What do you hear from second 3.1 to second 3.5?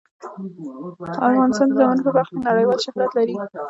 لري.